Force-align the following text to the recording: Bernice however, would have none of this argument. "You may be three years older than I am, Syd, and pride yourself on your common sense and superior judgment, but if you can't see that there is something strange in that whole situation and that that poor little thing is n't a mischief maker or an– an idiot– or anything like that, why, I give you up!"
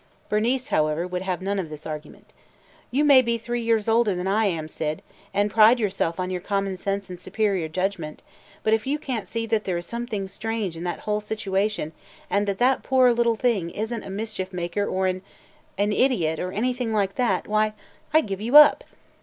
Bernice 0.29 0.69
however, 0.69 1.05
would 1.05 1.21
have 1.21 1.43
none 1.43 1.59
of 1.59 1.69
this 1.69 1.85
argument. 1.85 2.33
"You 2.89 3.03
may 3.03 3.21
be 3.21 3.37
three 3.37 3.61
years 3.61 3.87
older 3.87 4.15
than 4.15 4.25
I 4.27 4.45
am, 4.47 4.67
Syd, 4.67 5.03
and 5.31 5.51
pride 5.51 5.79
yourself 5.79 6.19
on 6.19 6.31
your 6.31 6.41
common 6.41 6.75
sense 6.75 7.07
and 7.07 7.19
superior 7.19 7.67
judgment, 7.67 8.23
but 8.63 8.73
if 8.73 8.87
you 8.87 8.97
can't 8.97 9.27
see 9.27 9.45
that 9.45 9.65
there 9.65 9.77
is 9.77 9.85
something 9.85 10.27
strange 10.27 10.75
in 10.75 10.83
that 10.85 11.01
whole 11.01 11.21
situation 11.21 11.91
and 12.31 12.47
that 12.47 12.57
that 12.57 12.81
poor 12.81 13.13
little 13.13 13.35
thing 13.35 13.69
is 13.69 13.93
n't 13.93 14.03
a 14.03 14.09
mischief 14.09 14.51
maker 14.51 14.87
or 14.87 15.05
an– 15.05 15.21
an 15.77 15.91
idiot– 15.93 16.39
or 16.39 16.51
anything 16.51 16.91
like 16.93 17.13
that, 17.13 17.47
why, 17.47 17.73
I 18.11 18.21
give 18.21 18.41
you 18.41 18.57
up!" 18.57 18.83